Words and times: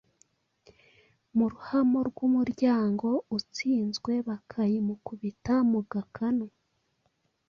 mu 1.37 1.45
Ruhamo 1.51 1.99
rw'umuryango, 2.09 3.07
utsinzwe 3.37 4.11
bakayimukubita 4.27 5.53
mu 5.71 5.79
gakanu, 5.91 6.45